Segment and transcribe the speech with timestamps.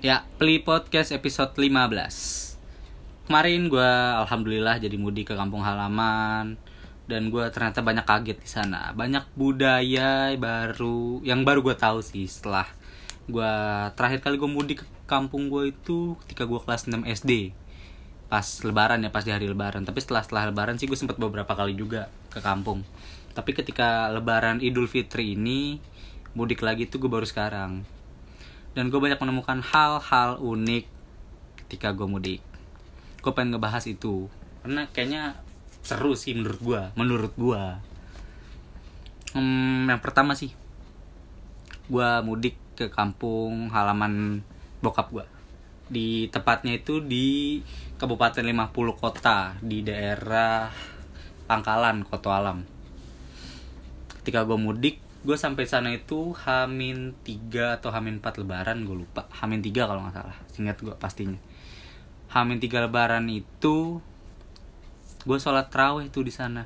[0.00, 3.92] Pli Podcast episode 15 Kemarin gue
[4.24, 6.56] alhamdulillah jadi mudik ke kampung halaman.
[7.04, 8.96] Dan gue ternyata banyak kaget di sana.
[8.96, 12.64] Banyak budaya baru Yang baru gue tahu sih setelah
[13.28, 13.52] gue
[13.92, 17.52] terakhir kali gue mudik ke kampung gue itu ketika gue kelas 6 SD
[18.32, 19.84] pas lebaran ya pas di hari lebaran.
[19.84, 22.88] Tapi setelah setelah lebaran sih gue sempat beberapa kali juga ke kampung.
[23.36, 25.76] Tapi ketika lebaran idul fitri ini
[26.32, 27.99] mudik lagi tuh gue baru sekarang
[28.80, 30.88] dan gue banyak menemukan hal-hal unik
[31.64, 32.40] ketika gue mudik.
[33.20, 34.32] Gue pengen ngebahas itu.
[34.64, 35.36] Karena kayaknya
[35.80, 37.62] seru sih menurut gue menurut gue
[39.36, 40.52] hmm, yang pertama sih
[41.90, 44.44] gue mudik ke kampung halaman
[44.84, 45.26] bokap gue
[45.90, 47.58] di tepatnya itu di
[47.98, 50.70] Kabupaten 50 Kota di daerah
[51.50, 52.62] Pangkalan Kota Alam.
[54.22, 59.28] Ketika gue mudik gue sampai sana itu hamin 3 atau hamin 4 lebaran gue lupa.
[59.36, 61.40] Hamin 3 kalau nggak salah ingat gue pastinya.
[62.32, 64.00] Hamin 3 lebaran itu
[65.28, 66.64] gue sholat terawih tuh di sana.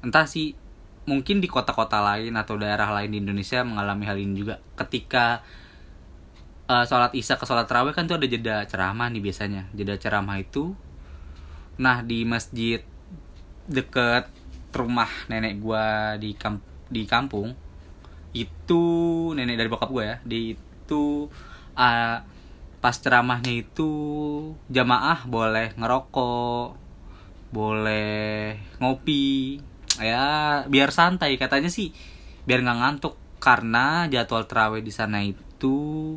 [0.00, 0.56] Entah sih
[1.04, 4.56] mungkin di kota-kota lain atau daerah lain di Indonesia mengalami hal ini juga.
[4.72, 5.44] Ketika
[6.72, 9.68] uh, sholat isya ke sholat terawih kan tuh ada jeda ceramah nih biasanya.
[9.76, 10.72] Jeda ceramah itu
[11.80, 12.84] nah di masjid
[13.64, 14.28] deket
[14.72, 16.60] rumah nenek gua di kamp
[16.92, 17.52] di kampung
[18.32, 18.84] itu
[19.36, 21.28] nenek dari bokap gue ya di itu
[21.76, 22.16] uh,
[22.80, 23.90] pas ceramahnya itu
[24.72, 26.76] jamaah boleh ngerokok
[27.52, 29.60] boleh ngopi
[30.00, 31.92] ya biar santai katanya sih
[32.48, 36.16] biar nggak ngantuk karena jadwal terawih di sana itu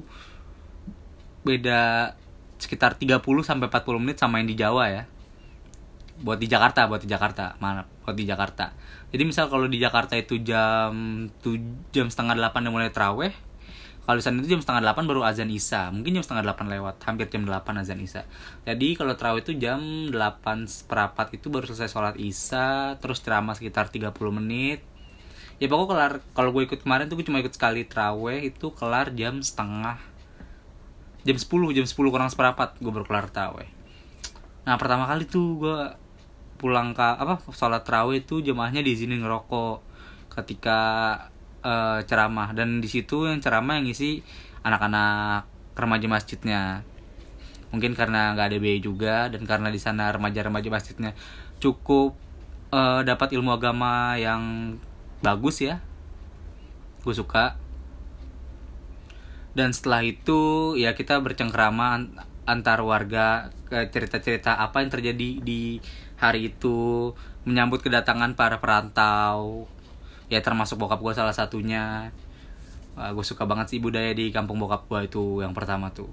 [1.45, 2.13] beda
[2.57, 5.03] sekitar 30 sampai 40 menit sama yang di Jawa ya.
[6.15, 7.59] Buat di Jakarta, buat di Jakarta.
[7.59, 7.83] Mana?
[8.03, 8.71] Buat di Jakarta.
[9.11, 11.59] Jadi misal kalau di Jakarta itu jam tuh
[11.91, 13.35] jam setengah delapan udah mulai terawih,
[14.05, 17.01] kalau di sana itu jam setengah delapan baru azan isya mungkin jam setengah delapan lewat
[17.09, 18.21] hampir jam delapan azan isya
[18.61, 19.81] jadi kalau terawih itu jam
[20.13, 24.85] delapan seperempat itu baru selesai sholat isya terus ceramah sekitar 30 menit
[25.57, 29.09] ya pokoknya kelar kalau gue ikut kemarin tuh gue cuma ikut sekali terawih itu kelar
[29.17, 29.97] jam setengah
[31.25, 33.67] jam 10 jam 10 kurang seperempat gue baru kelar terawih
[34.69, 35.77] nah pertama kali tuh gue
[36.55, 39.83] pulang ke apa sholat terawih itu jemaahnya diizinin ngerokok
[40.31, 40.79] ketika
[41.63, 42.51] uh, ceramah.
[42.55, 44.23] Dan di situ yang ceramah yang ngisi
[44.63, 46.61] anak-anak remaja masjidnya.
[47.73, 51.11] Mungkin karena nggak ada biaya juga dan karena di sana remaja-remaja masjidnya
[51.59, 52.15] cukup
[52.71, 54.75] uh, dapat ilmu agama yang
[55.19, 55.83] bagus ya.
[57.03, 57.59] Gue suka.
[59.55, 62.03] Dan setelah itu ya kita bercengkrama
[62.45, 65.81] antar warga cerita-cerita apa yang terjadi di
[66.15, 67.11] hari itu
[67.43, 69.69] menyambut kedatangan para perantau.
[70.29, 72.09] Ya termasuk bokap gue salah satunya.
[72.95, 76.09] Uh, gue suka banget sih budaya di kampung bokap gue itu yang pertama tuh.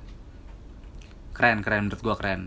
[1.33, 2.43] Keren keren menurut gue keren.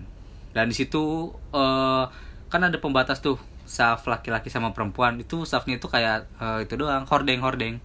[0.53, 2.05] Dan di situ uh,
[2.51, 5.17] kan ada pembatas tuh saf laki-laki sama perempuan.
[5.17, 7.81] Itu safnya itu kayak uh, itu doang hordeng hordeng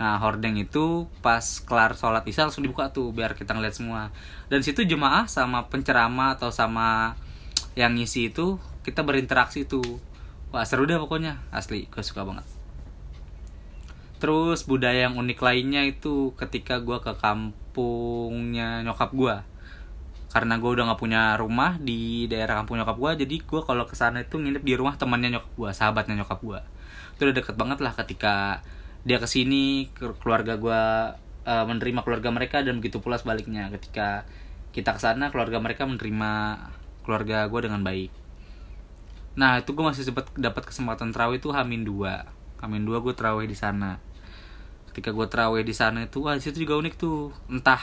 [0.00, 4.08] nah hordeng itu pas kelar sholat isya langsung dibuka tuh biar kita ngeliat semua.
[4.48, 7.20] Dan situ jemaah sama pencerama atau sama
[7.76, 10.00] yang ngisi itu kita berinteraksi tuh.
[10.56, 11.44] Wah seru deh pokoknya.
[11.52, 12.48] Asli gue suka banget.
[14.16, 19.36] Terus budaya yang unik lainnya itu ketika gue ke kampungnya nyokap gue
[20.30, 23.98] karena gue udah nggak punya rumah di daerah kampung nyokap gue jadi gue kalau ke
[23.98, 26.60] sana itu nginep di rumah temannya nyokap gue sahabatnya nyokap gue
[27.18, 28.62] itu udah deket banget lah ketika
[29.04, 30.82] dia ke sini keluarga gue
[31.46, 33.72] uh, menerima keluarga mereka dan begitu pula sebaliknya.
[33.72, 34.28] Ketika
[34.70, 36.32] kita ke sana keluarga mereka menerima
[37.02, 38.12] keluarga gue dengan baik.
[39.38, 42.28] Nah itu gue masih sempat dapat kesempatan terawih itu hamin dua.
[42.60, 43.98] Hamin dua gue terawih di sana.
[44.92, 47.32] Ketika gue terawih di sana itu wah situ juga unik tuh.
[47.48, 47.80] Entah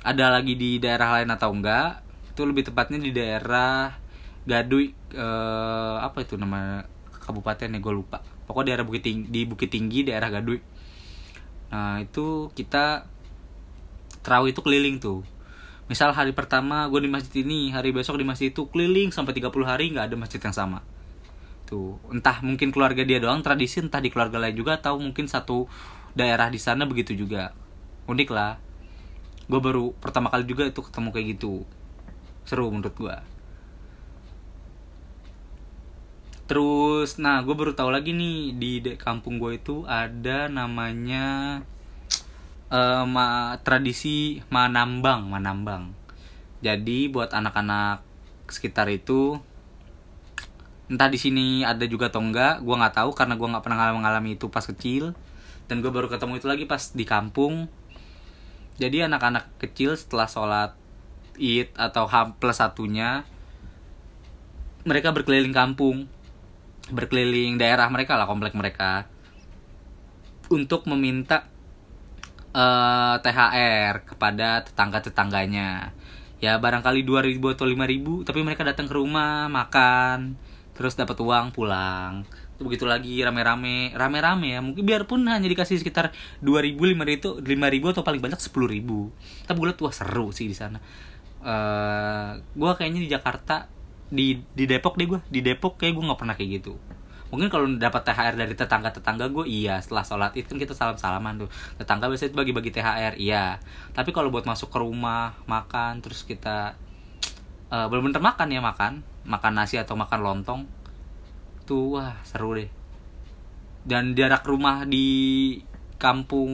[0.00, 2.00] ada lagi di daerah lain atau enggak
[2.32, 3.92] itu lebih tepatnya di daerah
[4.48, 6.80] Gadui eh, apa itu nama
[7.30, 8.20] kabupaten ya gue lupa.
[8.50, 10.58] Pokoknya daerah bukit tinggi di bukit tinggi daerah Gadui
[11.70, 13.06] nah itu kita
[14.26, 15.22] terawih itu keliling tuh.
[15.86, 19.54] Misal hari pertama gue di masjid ini hari besok di masjid itu keliling sampai 30
[19.62, 20.82] hari nggak ada masjid yang sama.
[21.70, 25.70] Tuh entah mungkin keluarga dia doang tradisi entah di keluarga lain juga atau mungkin satu
[26.18, 27.54] daerah di sana begitu juga.
[28.10, 28.58] Unik lah.
[29.46, 31.62] Gue baru pertama kali juga itu ketemu kayak gitu.
[32.46, 33.16] Seru menurut gue
[36.50, 41.62] terus nah gue baru tahu lagi nih di kampung gue itu ada namanya
[42.74, 45.94] uh, ma tradisi manambang manambang.
[46.58, 48.02] Jadi buat anak-anak
[48.50, 49.38] sekitar itu
[50.90, 54.34] entah di sini ada juga atau enggak gue nggak tahu karena gue nggak pernah mengalami
[54.34, 55.14] itu pas kecil.
[55.70, 57.70] Dan gue baru ketemu itu lagi pas di kampung.
[58.82, 60.74] Jadi anak-anak kecil setelah sholat
[61.38, 63.22] id atau ham plus satunya
[64.82, 66.08] mereka berkeliling kampung
[66.90, 69.06] berkeliling daerah mereka lah komplek mereka.
[70.50, 71.46] Untuk meminta
[72.54, 75.94] uh, eh, THR kepada tetangga-tetangganya.
[76.40, 80.40] Ya barangkali 2000 atau 5000 tapi mereka datang ke rumah makan
[80.72, 82.24] terus dapat uang pulang.
[82.56, 83.92] Begitu lagi rame-rame.
[83.92, 89.44] Rame-rame ya mungkin biarpun hanya dikasih sekitar 2000 5000 itu 5000 atau paling banyak 10000
[89.44, 90.80] tapi gue liat wah seru sih di sana.
[91.40, 93.68] Uh, gue kayaknya di Jakarta
[94.10, 96.74] di di Depok deh gue di Depok kayak gue nggak pernah kayak gitu.
[97.30, 99.78] Mungkin kalau dapat THR dari tetangga tetangga gue iya.
[99.78, 101.48] Setelah sholat itu kan kita salam salaman tuh.
[101.78, 103.62] Tetangga biasanya bagi bagi THR iya.
[103.94, 106.74] Tapi kalau buat masuk ke rumah makan terus kita
[107.70, 109.06] uh, bener-bener makan ya makan.
[109.22, 110.60] Makan nasi atau makan lontong.
[111.70, 112.70] Tuh wah seru deh.
[113.86, 115.54] Dan jarak rumah di
[116.02, 116.50] kampung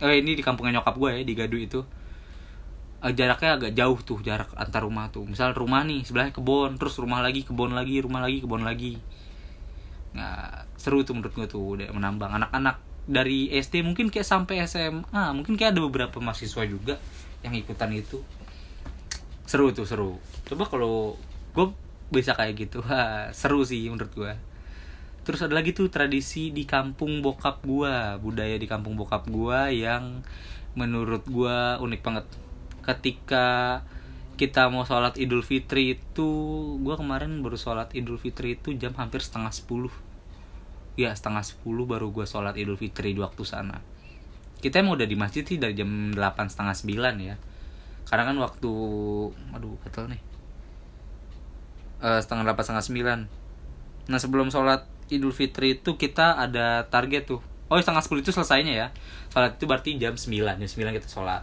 [0.00, 1.80] eh ini di kampungnya nyokap gue ya di Gadu itu
[3.02, 5.24] uh, jaraknya agak jauh tuh jarak antar rumah tuh.
[5.26, 9.00] Misal rumah nih sebelahnya kebon terus rumah lagi kebon lagi rumah lagi kebon lagi.
[10.14, 12.32] Nah seru tuh menurut gue tuh udah menambang.
[12.36, 16.96] Anak-anak dari SD mungkin kayak sampai SMA mungkin kayak ada beberapa mahasiswa juga
[17.44, 18.20] yang ikutan itu.
[19.46, 20.18] Seru tuh seru.
[20.46, 21.16] Coba kalau
[21.56, 21.66] gue
[22.10, 24.32] bisa kayak gitu ha, seru sih menurut gue
[25.26, 30.22] terus ada lagi tuh tradisi di kampung bokap gue budaya di kampung bokap gue yang
[30.78, 32.26] menurut gue unik banget
[32.86, 33.82] ketika
[34.36, 36.28] kita mau sholat idul fitri itu
[36.78, 39.90] gue kemarin baru sholat idul fitri itu jam hampir setengah sepuluh.
[40.94, 43.80] Ya setengah sepuluh baru gue sholat idul fitri di waktu sana.
[44.60, 47.34] Kita emang udah di masjid sih dari jam delapan setengah sembilan ya.
[48.06, 48.72] Karena kan waktu
[49.56, 50.22] aduh gatel nih.
[51.96, 53.18] Uh, setengah delapan setengah sembilan.
[54.12, 57.40] Nah sebelum sholat idul fitri itu kita ada target tuh.
[57.72, 58.86] Oh setengah sepuluh itu selesainya ya.
[59.32, 61.42] Sholat itu berarti jam sembilan jam sembilan kita sholat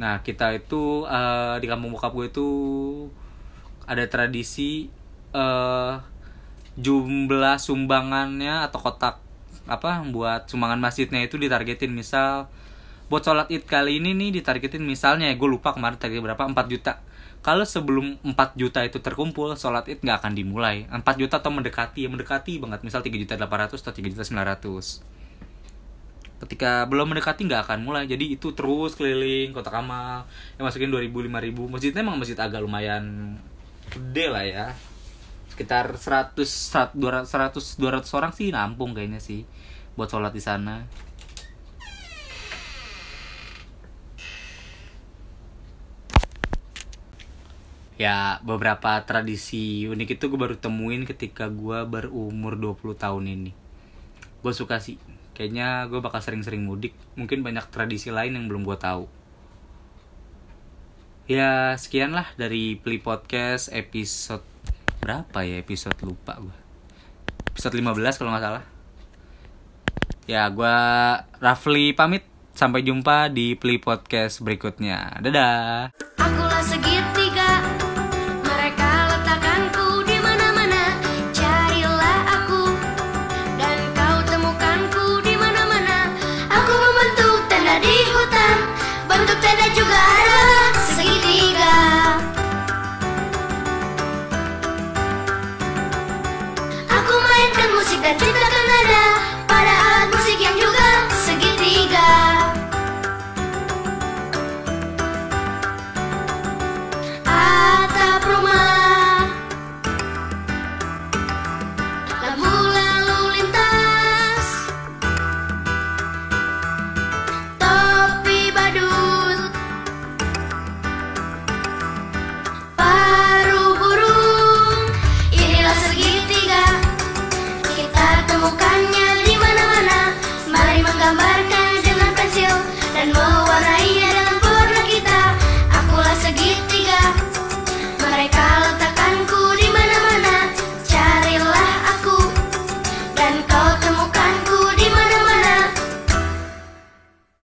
[0.00, 2.48] nah kita itu uh, di kampung bokap gue itu
[3.84, 4.88] ada tradisi
[5.36, 6.00] uh,
[6.80, 9.20] jumlah sumbangannya atau kotak
[9.68, 11.92] apa buat sumbangan masjidnya itu ditargetin.
[11.92, 12.48] Misal
[13.10, 16.54] buat sholat id kali ini nih ditargetin misalnya ya gue lupa kemarin target berapa 4
[16.72, 17.02] juta.
[17.40, 20.86] Kalau sebelum 4 juta itu terkumpul sholat id nggak akan dimulai.
[20.88, 22.80] 4 juta atau mendekati ya mendekati banget.
[22.86, 25.19] Misal 3 juta 800 atau 3 juta 900
[26.40, 28.08] ketika belum mendekati nggak akan mulai.
[28.08, 30.24] Jadi itu terus keliling kota Kamal.
[30.56, 33.36] Yang masukin 2000 5000 masjidnya emang masjid agak lumayan
[33.92, 34.66] gede lah ya.
[35.52, 36.40] Sekitar 100
[36.96, 39.44] 200 100 200 orang sih nampung kayaknya sih
[39.94, 40.88] buat sholat di sana.
[48.00, 53.52] Ya beberapa tradisi unik itu gue baru temuin ketika gue berumur 20 tahun ini.
[54.40, 54.96] Gue suka sih
[55.40, 56.92] kayaknya gue bakal sering-sering mudik.
[57.16, 59.08] Mungkin banyak tradisi lain yang belum gue tahu.
[61.24, 64.44] Ya sekian lah dari Pli Podcast episode
[65.00, 65.64] berapa ya?
[65.64, 66.60] Episode lupa gue
[67.60, 68.64] episode 15 kalau nggak salah.
[70.24, 70.76] Ya gue
[71.40, 72.24] Rafli pamit.
[72.50, 75.20] Sampai jumpa di Pli Podcast berikutnya.
[75.24, 75.96] Dadah.
[76.20, 76.89] Akulah segitiga